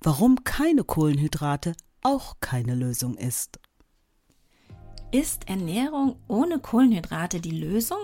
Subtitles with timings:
[0.00, 3.58] Warum keine Kohlenhydrate auch keine Lösung ist.
[5.10, 7.98] Ist Ernährung ohne Kohlenhydrate die Lösung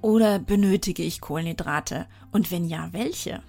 [0.00, 2.06] oder benötige ich Kohlenhydrate?
[2.32, 3.42] Und wenn ja, welche?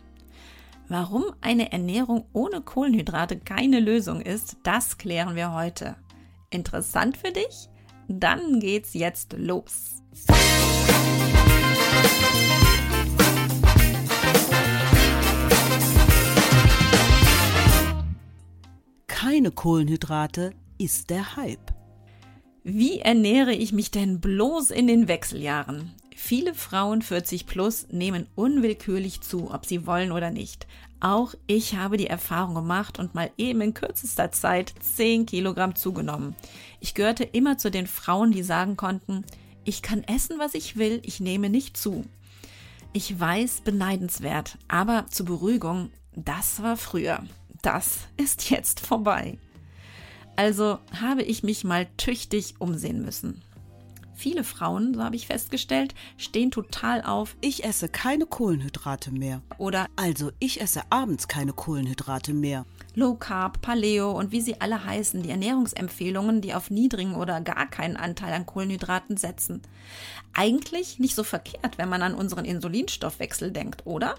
[0.87, 5.95] Warum eine Ernährung ohne Kohlenhydrate keine Lösung ist, das klären wir heute.
[6.49, 7.69] Interessant für dich?
[8.07, 10.03] Dann geht's jetzt los.
[19.25, 21.73] Keine Kohlenhydrate ist der Hype.
[22.63, 25.93] Wie ernähre ich mich denn bloß in den Wechseljahren?
[26.15, 30.67] Viele Frauen 40 plus nehmen unwillkürlich zu, ob sie wollen oder nicht.
[30.99, 36.35] Auch ich habe die Erfahrung gemacht und mal eben in kürzester Zeit 10 Kilogramm zugenommen.
[36.79, 39.25] Ich gehörte immer zu den Frauen, die sagen konnten,
[39.63, 42.05] ich kann essen, was ich will, ich nehme nicht zu.
[42.93, 47.23] Ich weiß, beneidenswert, aber zur Beruhigung, das war früher
[47.65, 49.39] das ist jetzt vorbei.
[50.35, 53.41] Also habe ich mich mal tüchtig umsehen müssen.
[54.13, 57.35] Viele Frauen, so habe ich festgestellt, stehen total auf.
[57.41, 59.41] Ich esse keine Kohlenhydrate mehr.
[59.57, 62.65] Oder also ich esse abends keine Kohlenhydrate mehr.
[62.93, 67.69] Low Carb, Paleo und wie sie alle heißen, die Ernährungsempfehlungen, die auf niedrigen oder gar
[67.69, 69.61] keinen Anteil an Kohlenhydraten setzen.
[70.33, 74.15] Eigentlich nicht so verkehrt, wenn man an unseren Insulinstoffwechsel denkt, oder?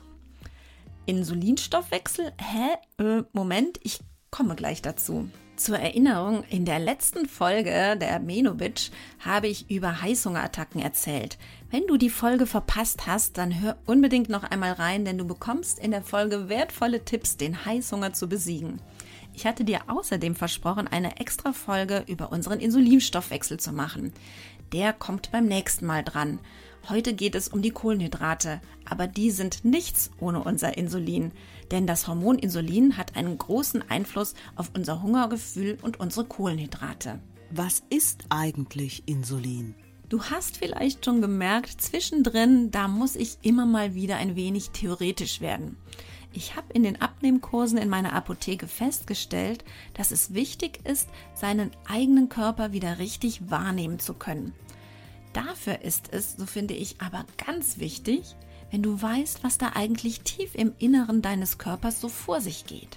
[1.06, 2.32] Insulinstoffwechsel?
[2.38, 3.02] Hä?
[3.02, 5.28] Äh, Moment, ich komme gleich dazu.
[5.56, 11.38] Zur Erinnerung, in der letzten Folge der Menobitch habe ich über Heißhungerattacken erzählt.
[11.70, 15.78] Wenn du die Folge verpasst hast, dann hör unbedingt noch einmal rein, denn du bekommst
[15.78, 18.82] in der Folge wertvolle Tipps, den Heißhunger zu besiegen.
[19.32, 24.12] Ich hatte dir außerdem versprochen, eine extra Folge über unseren Insulinstoffwechsel zu machen.
[24.72, 26.38] Der kommt beim nächsten Mal dran.
[26.88, 31.32] Heute geht es um die Kohlenhydrate, aber die sind nichts ohne unser Insulin,
[31.72, 37.18] denn das Hormon Insulin hat einen großen Einfluss auf unser Hungergefühl und unsere Kohlenhydrate.
[37.50, 39.74] Was ist eigentlich Insulin?
[40.08, 45.40] Du hast vielleicht schon gemerkt, zwischendrin, da muss ich immer mal wieder ein wenig theoretisch
[45.40, 45.76] werden.
[46.32, 49.64] Ich habe in den Abnehmkursen in meiner Apotheke festgestellt,
[49.94, 54.52] dass es wichtig ist, seinen eigenen Körper wieder richtig wahrnehmen zu können.
[55.36, 58.34] Dafür ist es, so finde ich, aber ganz wichtig,
[58.70, 62.96] wenn du weißt, was da eigentlich tief im Inneren deines Körpers so vor sich geht.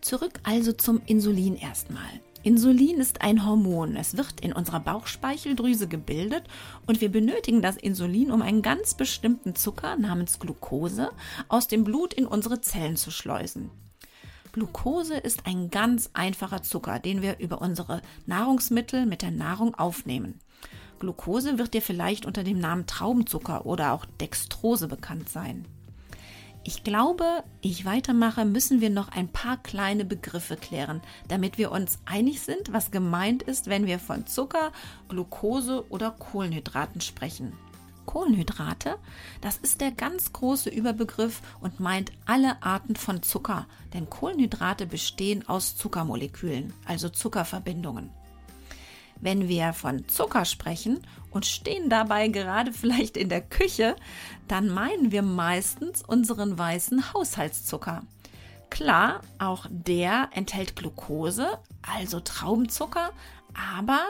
[0.00, 2.08] Zurück also zum Insulin erstmal.
[2.42, 3.96] Insulin ist ein Hormon.
[3.96, 6.44] Es wird in unserer Bauchspeicheldrüse gebildet
[6.86, 11.10] und wir benötigen das Insulin, um einen ganz bestimmten Zucker namens Glucose
[11.48, 13.70] aus dem Blut in unsere Zellen zu schleusen.
[14.52, 20.40] Glucose ist ein ganz einfacher Zucker, den wir über unsere Nahrungsmittel mit der Nahrung aufnehmen.
[20.98, 25.64] Glucose wird dir vielleicht unter dem Namen Traubenzucker oder auch Dextrose bekannt sein.
[26.66, 31.98] Ich glaube, ich weitermache, müssen wir noch ein paar kleine Begriffe klären, damit wir uns
[32.06, 34.72] einig sind, was gemeint ist, wenn wir von Zucker,
[35.08, 37.52] Glucose oder Kohlenhydraten sprechen.
[38.06, 38.96] Kohlenhydrate,
[39.42, 45.46] das ist der ganz große Überbegriff und meint alle Arten von Zucker, denn Kohlenhydrate bestehen
[45.46, 48.10] aus Zuckermolekülen, also Zuckerverbindungen.
[49.20, 53.96] Wenn wir von Zucker sprechen und stehen dabei gerade vielleicht in der Küche,
[54.48, 58.02] dann meinen wir meistens unseren weißen Haushaltszucker.
[58.70, 63.10] Klar, auch der enthält Glucose, also Traubenzucker,
[63.54, 64.00] aber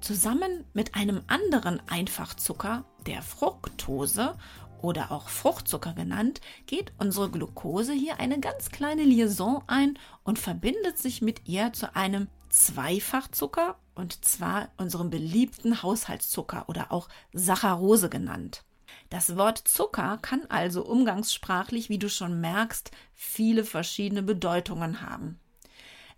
[0.00, 4.36] zusammen mit einem anderen Einfachzucker, der Fructose
[4.80, 10.98] oder auch Fruchtzucker genannt, geht unsere Glucose hier eine ganz kleine Liaison ein und verbindet
[10.98, 18.62] sich mit ihr zu einem Zweifachzucker und zwar unserem beliebten Haushaltszucker oder auch Saccharose genannt.
[19.08, 25.40] Das Wort Zucker kann also umgangssprachlich, wie du schon merkst, viele verschiedene Bedeutungen haben.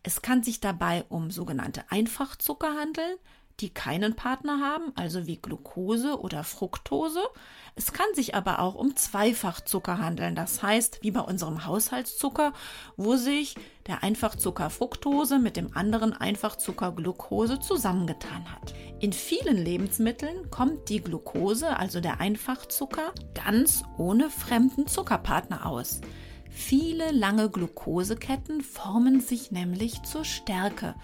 [0.02, 3.16] Es kann sich dabei um sogenannte Einfachzucker handeln,
[3.60, 7.22] die keinen Partner haben, also wie Glucose oder Fructose.
[7.76, 12.52] Es kann sich aber auch um Zweifachzucker handeln, das heißt wie bei unserem Haushaltszucker,
[12.96, 13.56] wo sich
[13.86, 18.74] der Einfachzucker Fructose mit dem anderen Einfachzucker Glucose zusammengetan hat.
[19.00, 26.00] In vielen Lebensmitteln kommt die Glucose, also der Einfachzucker, ganz ohne fremden Zuckerpartner aus.
[26.56, 30.94] Viele lange Glukoseketten formen sich nämlich zur Stärke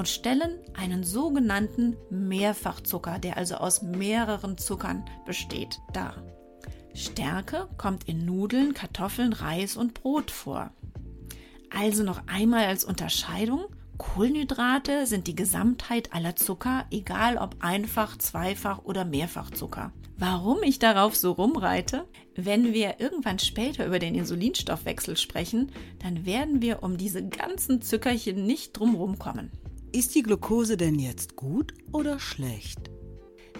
[0.00, 6.14] und stellen einen sogenannten Mehrfachzucker, der also aus mehreren Zuckern besteht, dar.
[6.94, 10.70] Stärke kommt in Nudeln, Kartoffeln, Reis und Brot vor.
[11.68, 13.66] Also noch einmal als Unterscheidung.
[13.98, 19.92] Kohlenhydrate sind die Gesamtheit aller Zucker, egal ob einfach, zweifach oder mehrfachzucker.
[20.16, 22.08] Warum ich darauf so rumreite?
[22.34, 28.46] Wenn wir irgendwann später über den Insulinstoffwechsel sprechen, dann werden wir um diese ganzen Zuckerchen
[28.46, 29.50] nicht drumherum kommen.
[29.92, 32.90] Ist die Glucose denn jetzt gut oder schlecht?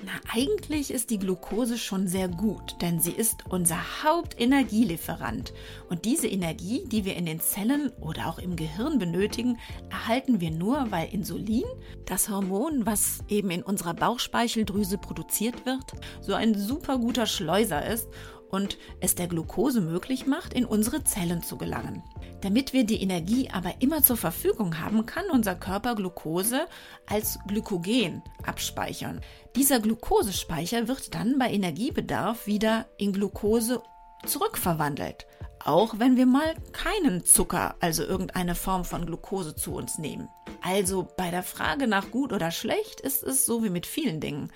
[0.05, 5.53] Na, eigentlich ist die Glucose schon sehr gut, denn sie ist unser Hauptenergielieferant.
[5.89, 9.59] Und diese Energie, die wir in den Zellen oder auch im Gehirn benötigen,
[9.91, 11.65] erhalten wir nur, weil Insulin,
[12.07, 18.09] das Hormon, was eben in unserer Bauchspeicheldrüse produziert wird, so ein super guter Schleuser ist
[18.51, 22.03] und es der Glucose möglich macht, in unsere Zellen zu gelangen.
[22.41, 26.67] Damit wir die Energie aber immer zur Verfügung haben, kann unser Körper Glucose
[27.07, 29.21] als Glykogen abspeichern.
[29.57, 33.83] Dieser Glukosespeicher wird dann bei Energiebedarf wieder in Glucose
[34.27, 35.27] zurückverwandelt.
[35.63, 40.29] Auch wenn wir mal keinen Zucker, also irgendeine Form von Glucose zu uns nehmen.
[40.63, 44.51] Also bei der Frage nach gut oder schlecht ist es so wie mit vielen Dingen.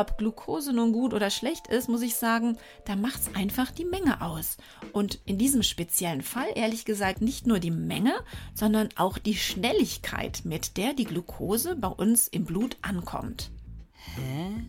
[0.00, 2.56] Ob Glucose nun gut oder schlecht ist, muss ich sagen,
[2.86, 4.56] da macht es einfach die Menge aus.
[4.94, 8.14] Und in diesem speziellen Fall, ehrlich gesagt, nicht nur die Menge,
[8.54, 13.50] sondern auch die Schnelligkeit, mit der die Glucose bei uns im Blut ankommt.
[13.92, 14.66] Hä?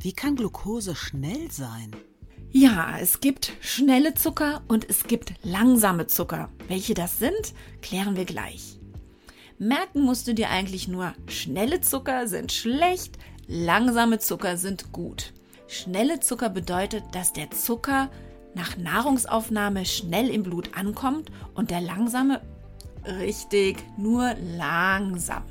[0.00, 1.94] Wie kann Glucose schnell sein?
[2.50, 6.48] Ja, es gibt schnelle Zucker und es gibt langsame Zucker.
[6.68, 7.52] Welche das sind,
[7.82, 8.78] klären wir gleich.
[9.58, 15.32] Merken musst du dir eigentlich nur, schnelle Zucker sind schlecht, Langsame Zucker sind gut.
[15.66, 18.10] Schnelle Zucker bedeutet, dass der Zucker
[18.54, 22.40] nach Nahrungsaufnahme schnell im Blut ankommt und der langsame
[23.06, 25.42] richtig nur langsam.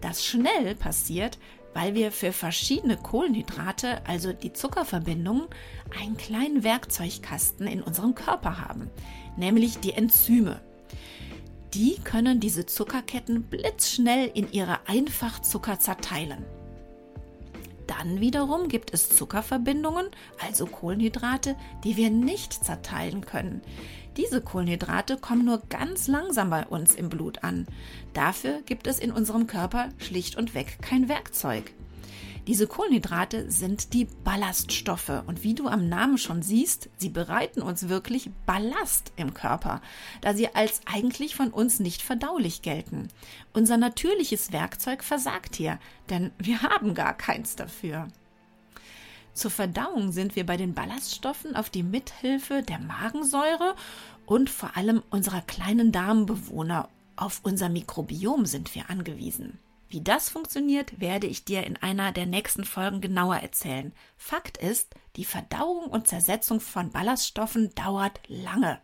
[0.00, 1.38] Das schnell passiert,
[1.74, 5.46] weil wir für verschiedene Kohlenhydrate, also die Zuckerverbindungen,
[6.00, 8.90] einen kleinen Werkzeugkasten in unserem Körper haben,
[9.36, 10.60] nämlich die Enzyme.
[11.74, 16.44] Die können diese Zuckerketten blitzschnell in ihre Einfachzucker zerteilen.
[17.88, 20.06] Dann wiederum gibt es Zuckerverbindungen,
[20.46, 23.62] also Kohlenhydrate, die wir nicht zerteilen können.
[24.16, 27.66] Diese Kohlenhydrate kommen nur ganz langsam bei uns im Blut an.
[28.12, 31.72] Dafür gibt es in unserem Körper schlicht und weg kein Werkzeug.
[32.48, 37.90] Diese Kohlenhydrate sind die Ballaststoffe und wie du am Namen schon siehst, sie bereiten uns
[37.90, 39.82] wirklich Ballast im Körper,
[40.22, 43.08] da sie als eigentlich von uns nicht verdaulich gelten.
[43.52, 45.78] Unser natürliches Werkzeug versagt hier,
[46.08, 48.08] denn wir haben gar keins dafür.
[49.34, 53.74] Zur Verdauung sind wir bei den Ballaststoffen auf die Mithilfe der Magensäure
[54.24, 59.58] und vor allem unserer kleinen Darmbewohner auf unser Mikrobiom sind wir angewiesen.
[59.88, 63.94] Wie das funktioniert, werde ich dir in einer der nächsten Folgen genauer erzählen.
[64.16, 68.80] Fakt ist, die Verdauung und Zersetzung von Ballaststoffen dauert lange.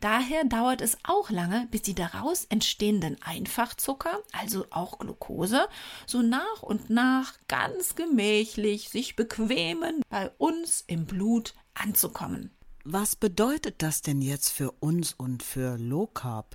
[0.00, 5.68] Daher dauert es auch lange, bis die daraus entstehenden Einfachzucker, also auch Glucose,
[6.06, 12.50] so nach und nach ganz gemächlich sich bequemen, bei uns im Blut anzukommen.
[12.84, 16.54] Was bedeutet das denn jetzt für uns und für Low Carb?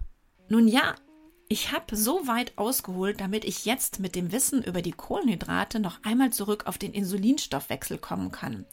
[0.50, 0.96] Nun ja,
[1.48, 6.04] ich habe so weit ausgeholt, damit ich jetzt mit dem Wissen über die Kohlenhydrate noch
[6.04, 8.66] einmal zurück auf den Insulinstoffwechsel kommen kann.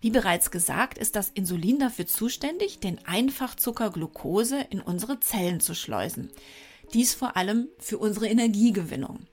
[0.00, 5.74] Wie bereits gesagt, ist das Insulin dafür zuständig, den Einfachzucker Glucose in unsere Zellen zu
[5.74, 6.30] schleusen.
[6.94, 9.26] Dies vor allem für unsere Energiegewinnung.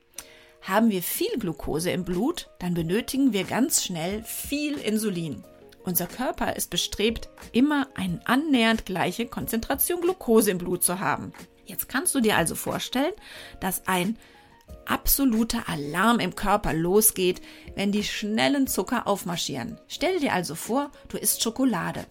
[0.62, 5.44] Haben wir viel Glucose im Blut, dann benötigen wir ganz schnell viel Insulin.
[5.84, 11.32] Unser Körper ist bestrebt, immer eine annähernd gleiche Konzentration Glucose im Blut zu haben.
[11.66, 13.14] Jetzt kannst du dir also vorstellen,
[13.60, 14.18] dass ein
[14.86, 17.42] absoluter Alarm im Körper losgeht,
[17.76, 19.80] wenn die schnellen Zucker aufmarschieren.
[19.88, 22.06] Stell dir also vor, du isst Schokolade.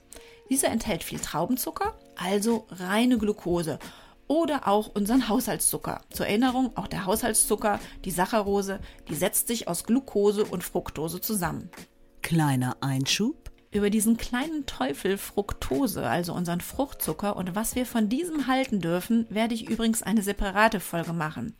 [0.51, 3.79] Diese enthält viel Traubenzucker, also reine Glucose
[4.27, 6.03] oder auch unseren Haushaltszucker.
[6.11, 11.71] Zur Erinnerung, auch der Haushaltszucker, die Saccharose, die setzt sich aus Glucose und Fructose zusammen.
[12.23, 13.44] Kleiner Einschub.
[13.75, 19.27] Über diesen kleinen Teufel Fructose, also unseren Fruchtzucker und was wir von diesem halten dürfen,
[19.31, 21.57] werde ich übrigens eine separate Folge machen.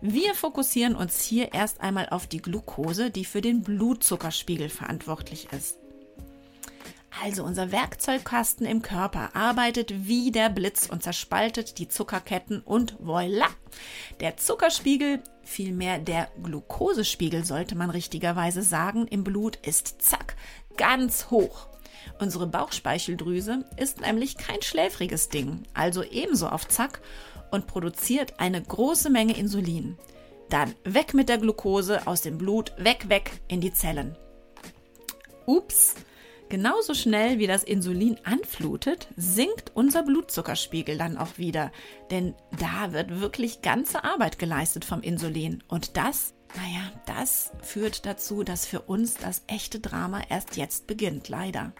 [0.00, 5.78] Wir fokussieren uns hier erst einmal auf die Glucose, die für den Blutzuckerspiegel verantwortlich ist.
[7.22, 13.46] Also unser Werkzeugkasten im Körper arbeitet wie der Blitz und zerspaltet die Zuckerketten und voila!
[14.18, 20.36] Der Zuckerspiegel, vielmehr der Glukosespiegel sollte man richtigerweise sagen, im Blut ist zack
[20.76, 21.68] ganz hoch.
[22.18, 27.00] Unsere Bauchspeicheldrüse ist nämlich kein schläfriges Ding, also ebenso auf Zack
[27.50, 29.98] und produziert eine große Menge Insulin.
[30.48, 34.16] Dann weg mit der Glucose aus dem Blut, weg, weg in die Zellen.
[35.46, 35.94] Ups,
[36.48, 41.72] genauso schnell wie das Insulin anflutet, sinkt unser Blutzuckerspiegel dann auch wieder,
[42.10, 48.42] denn da wird wirklich ganze Arbeit geleistet vom Insulin und das naja, das führt dazu,
[48.42, 51.72] dass für uns das echte Drama erst jetzt beginnt, leider.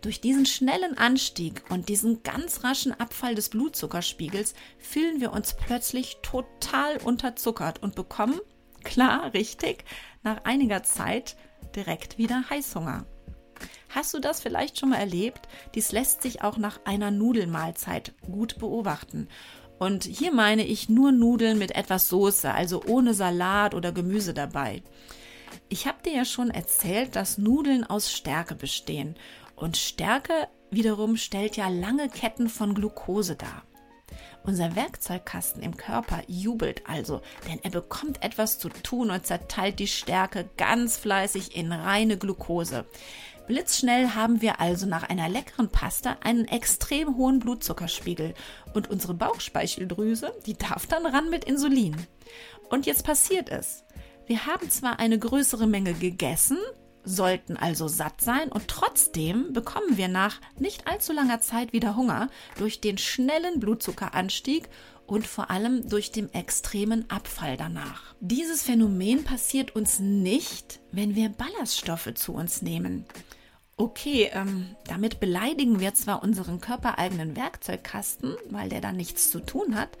[0.00, 6.18] Durch diesen schnellen Anstieg und diesen ganz raschen Abfall des Blutzuckerspiegels fühlen wir uns plötzlich
[6.22, 8.38] total unterzuckert und bekommen,
[8.82, 9.84] klar, richtig,
[10.22, 11.36] nach einiger Zeit
[11.74, 13.06] direkt wieder Heißhunger.
[13.88, 15.48] Hast du das vielleicht schon mal erlebt?
[15.74, 19.28] Dies lässt sich auch nach einer Nudelmahlzeit gut beobachten.
[19.78, 24.82] Und hier meine ich nur Nudeln mit etwas Soße, also ohne Salat oder Gemüse dabei.
[25.68, 29.16] Ich habe dir ja schon erzählt, dass Nudeln aus Stärke bestehen
[29.56, 33.62] und Stärke wiederum stellt ja lange Ketten von Glucose dar.
[34.44, 39.86] Unser Werkzeugkasten im Körper jubelt also, denn er bekommt etwas zu tun und zerteilt die
[39.86, 42.84] Stärke ganz fleißig in reine Glucose.
[43.46, 48.34] Blitzschnell haben wir also nach einer leckeren Pasta einen extrem hohen Blutzuckerspiegel
[48.72, 51.94] und unsere Bauchspeicheldrüse, die darf dann ran mit Insulin.
[52.70, 53.84] Und jetzt passiert es.
[54.26, 56.56] Wir haben zwar eine größere Menge gegessen,
[57.04, 62.30] sollten also satt sein und trotzdem bekommen wir nach nicht allzu langer Zeit wieder Hunger
[62.56, 64.70] durch den schnellen Blutzuckeranstieg
[65.06, 68.14] und vor allem durch den extremen Abfall danach.
[68.20, 73.04] Dieses Phänomen passiert uns nicht, wenn wir Ballaststoffe zu uns nehmen.
[73.76, 79.74] Okay, ähm, damit beleidigen wir zwar unseren körpereigenen Werkzeugkasten, weil der da nichts zu tun
[79.74, 79.98] hat,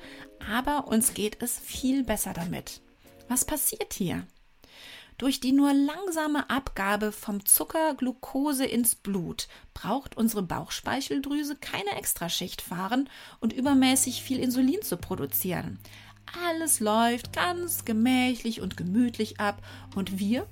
[0.48, 2.82] aber uns geht es viel besser damit.
[3.28, 4.28] Was passiert hier?
[5.18, 12.62] Durch die nur langsame Abgabe vom Zucker Glucose ins Blut braucht unsere Bauchspeicheldrüse keine Extraschicht
[12.62, 13.08] fahren
[13.40, 15.80] und übermäßig viel Insulin zu produzieren.
[16.48, 19.62] Alles läuft ganz gemächlich und gemütlich ab
[19.96, 20.46] und wir,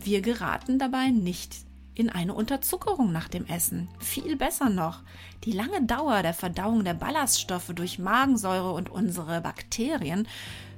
[0.00, 1.63] wir geraten dabei nicht
[1.94, 3.88] in eine Unterzuckerung nach dem Essen.
[3.98, 5.02] Viel besser noch,
[5.44, 10.26] die lange Dauer der Verdauung der Ballaststoffe durch Magensäure und unsere Bakterien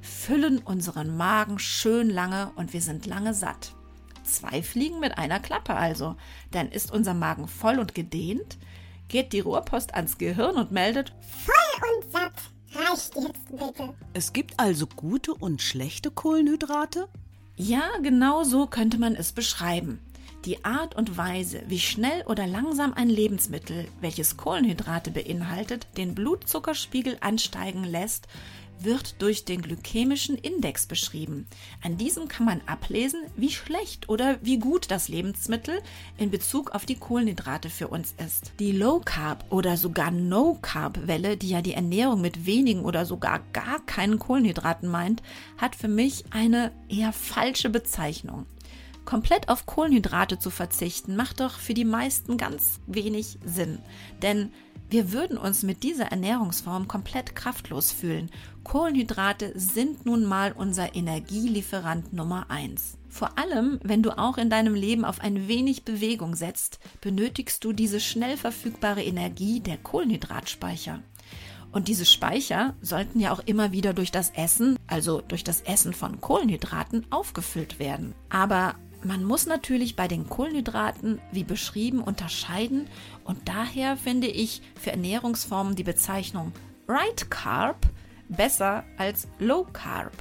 [0.02, 3.74] füllen unseren Magen schön lange und wir sind lange satt.
[4.24, 6.16] Zwei Fliegen mit einer Klappe also.
[6.52, 8.58] Denn ist unser Magen voll und gedehnt,
[9.08, 11.12] geht die Rohrpost ans Gehirn und meldet
[11.44, 12.32] Voll und satt.
[12.74, 13.94] Reicht jetzt bitte.
[14.12, 17.08] Es gibt also gute und schlechte Kohlenhydrate?
[17.56, 20.00] Ja, genau so könnte man es beschreiben.
[20.46, 27.16] Die Art und Weise, wie schnell oder langsam ein Lebensmittel, welches Kohlenhydrate beinhaltet, den Blutzuckerspiegel
[27.20, 28.28] ansteigen lässt,
[28.78, 31.48] wird durch den glykämischen Index beschrieben.
[31.82, 35.80] An diesem kann man ablesen, wie schlecht oder wie gut das Lebensmittel
[36.16, 38.52] in Bezug auf die Kohlenhydrate für uns ist.
[38.60, 43.04] Die Low Carb oder sogar No Carb Welle, die ja die Ernährung mit wenigen oder
[43.04, 45.24] sogar gar keinen Kohlenhydraten meint,
[45.58, 48.46] hat für mich eine eher falsche Bezeichnung.
[49.06, 53.78] Komplett auf Kohlenhydrate zu verzichten, macht doch für die meisten ganz wenig Sinn.
[54.20, 54.52] Denn
[54.90, 58.30] wir würden uns mit dieser Ernährungsform komplett kraftlos fühlen.
[58.64, 62.98] Kohlenhydrate sind nun mal unser Energielieferant Nummer eins.
[63.08, 67.72] Vor allem, wenn du auch in deinem Leben auf ein wenig Bewegung setzt, benötigst du
[67.72, 71.00] diese schnell verfügbare Energie der Kohlenhydratspeicher.
[71.72, 75.92] Und diese Speicher sollten ja auch immer wieder durch das Essen, also durch das Essen
[75.92, 78.14] von Kohlenhydraten, aufgefüllt werden.
[78.30, 82.88] Aber man muss natürlich bei den Kohlenhydraten, wie beschrieben, unterscheiden
[83.24, 86.52] und daher finde ich für Ernährungsformen die Bezeichnung
[86.88, 87.86] Right Carb
[88.28, 90.12] besser als Low Carb.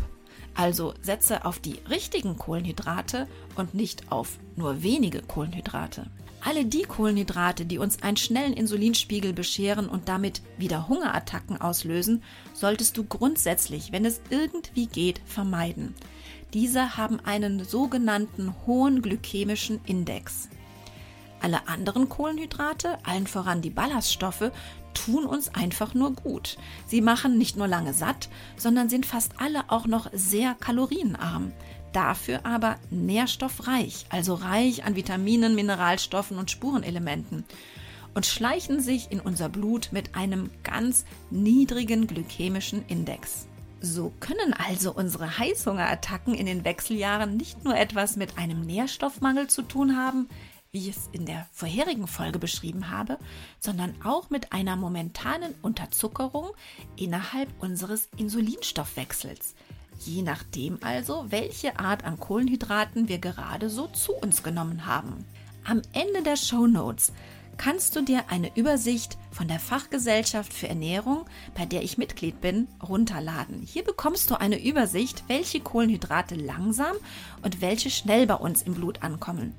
[0.55, 6.09] Also setze auf die richtigen Kohlenhydrate und nicht auf nur wenige Kohlenhydrate.
[6.41, 12.97] Alle die Kohlenhydrate, die uns einen schnellen Insulinspiegel bescheren und damit wieder Hungerattacken auslösen, solltest
[12.97, 15.95] du grundsätzlich, wenn es irgendwie geht, vermeiden.
[16.55, 20.47] Diese haben einen sogenannten hohen glykämischen Index.
[21.41, 24.51] Alle anderen Kohlenhydrate, allen voran die Ballaststoffe,
[24.93, 26.55] tun uns einfach nur gut.
[26.87, 31.51] Sie machen nicht nur lange satt, sondern sind fast alle auch noch sehr kalorienarm.
[31.91, 37.43] Dafür aber nährstoffreich, also reich an Vitaminen, Mineralstoffen und Spurenelementen
[38.13, 43.49] und schleichen sich in unser Blut mit einem ganz niedrigen glykämischen Index.
[43.85, 49.61] So können also unsere Heißhungerattacken in den Wechseljahren nicht nur etwas mit einem Nährstoffmangel zu
[49.61, 50.27] tun haben,
[50.71, 53.19] wie ich es in der vorherigen Folge beschrieben habe,
[53.59, 56.49] sondern auch mit einer momentanen Unterzuckerung
[56.95, 59.53] innerhalb unseres Insulinstoffwechsels.
[59.99, 65.25] Je nachdem also, welche Art an Kohlenhydraten wir gerade so zu uns genommen haben.
[65.63, 67.13] Am Ende der Show Notes
[67.57, 72.67] kannst du dir eine Übersicht von der Fachgesellschaft für Ernährung, bei der ich Mitglied bin,
[72.87, 73.61] runterladen.
[73.61, 76.95] Hier bekommst du eine Übersicht, welche Kohlenhydrate langsam
[77.41, 79.53] und welche schnell bei uns im Blut ankommen.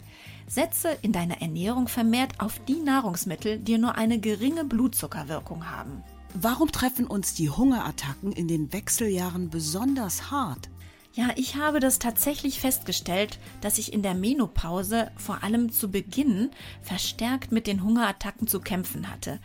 [0.47, 6.03] Setze in deiner Ernährung vermehrt auf die Nahrungsmittel, die nur eine geringe Blutzuckerwirkung haben.
[6.35, 10.69] Warum treffen uns die Hungerattacken in den Wechseljahren besonders hart?
[11.17, 16.51] Ja, ich habe das tatsächlich festgestellt, dass ich in der Menopause vor allem zu Beginn
[16.83, 19.41] verstärkt mit den Hungerattacken zu kämpfen hatte.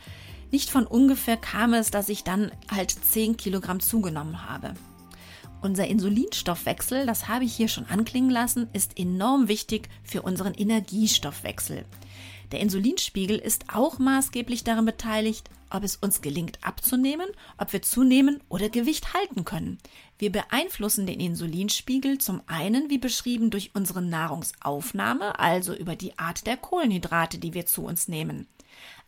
[0.51, 4.73] Nicht von ungefähr kam es, dass ich dann halt 10 Kilogramm zugenommen habe.
[5.61, 11.85] Unser Insulinstoffwechsel, das habe ich hier schon anklingen lassen, ist enorm wichtig für unseren Energiestoffwechsel.
[12.51, 17.27] Der Insulinspiegel ist auch maßgeblich daran beteiligt, ob es uns gelingt abzunehmen,
[17.57, 19.77] ob wir zunehmen oder Gewicht halten können.
[20.17, 26.45] Wir beeinflussen den Insulinspiegel zum einen, wie beschrieben, durch unsere Nahrungsaufnahme, also über die Art
[26.45, 28.47] der Kohlenhydrate, die wir zu uns nehmen.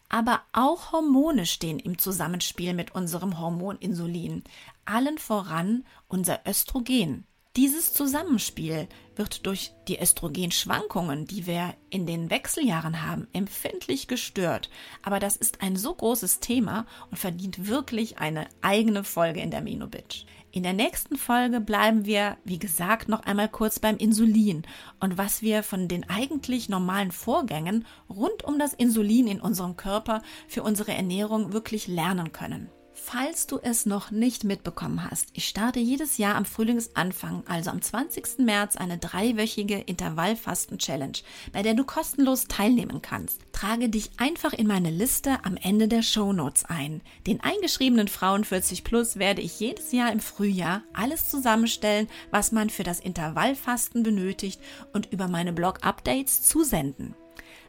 [0.08, 4.44] Aber auch Hormone stehen im Zusammenspiel mit unserem Hormon Insulin,
[4.86, 7.26] allen voran unser Östrogen.
[7.56, 14.72] Dieses Zusammenspiel wird durch die Östrogenschwankungen, die wir in den Wechseljahren haben, empfindlich gestört.
[15.04, 19.62] Aber das ist ein so großes Thema und verdient wirklich eine eigene Folge in der
[19.62, 20.26] Menobitch.
[20.50, 24.64] In der nächsten Folge bleiben wir, wie gesagt, noch einmal kurz beim Insulin
[25.00, 30.24] und was wir von den eigentlich normalen Vorgängen rund um das Insulin in unserem Körper
[30.48, 32.72] für unsere Ernährung wirklich lernen können.
[33.06, 37.82] Falls du es noch nicht mitbekommen hast, ich starte jedes Jahr am Frühlingsanfang, also am
[37.82, 38.40] 20.
[38.40, 41.18] März, eine dreiwöchige Intervallfasten-Challenge,
[41.52, 43.42] bei der du kostenlos teilnehmen kannst.
[43.52, 47.02] Trage dich einfach in meine Liste am Ende der Show Notes ein.
[47.28, 52.70] Den eingeschriebenen Frauen 40 Plus werde ich jedes Jahr im Frühjahr alles zusammenstellen, was man
[52.70, 54.62] für das Intervallfasten benötigt
[54.94, 57.16] und über meine Blog-Updates zusenden.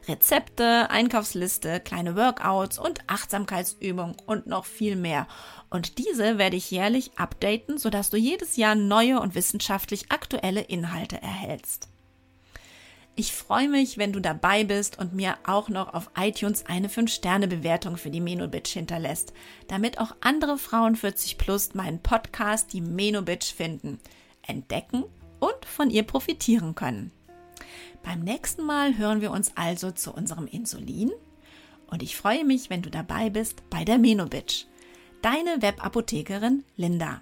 [0.07, 5.27] Rezepte, Einkaufsliste, kleine Workouts und Achtsamkeitsübungen und noch viel mehr.
[5.69, 11.21] Und diese werde ich jährlich updaten, sodass du jedes Jahr neue und wissenschaftlich aktuelle Inhalte
[11.21, 11.89] erhältst.
[13.17, 17.95] Ich freue mich, wenn du dabei bist und mir auch noch auf iTunes eine 5-Sterne-Bewertung
[17.95, 19.31] für die Menobitch hinterlässt,
[19.69, 23.99] damit auch andere Frauen 40 plus meinen Podcast, die Menobitch, finden,
[24.41, 25.05] entdecken
[25.39, 27.13] und von ihr profitieren können.
[28.03, 31.11] Beim nächsten Mal hören wir uns also zu unserem Insulin
[31.87, 34.65] und ich freue mich, wenn du dabei bist bei der Menobitch.
[35.21, 37.21] Deine Webapothekerin Linda.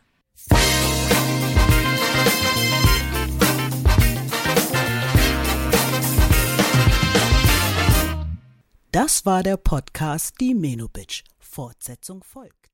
[8.91, 11.23] Das war der Podcast Die Menobitch.
[11.39, 12.72] Fortsetzung folgt.